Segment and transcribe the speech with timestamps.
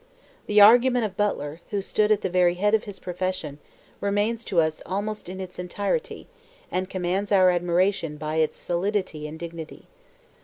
[0.47, 3.59] The argument of Butler, who stood at the very head of his profession,
[3.99, 6.25] remains to us almost in its entirety,
[6.71, 9.85] and commands our admiration by its solidity and dignity.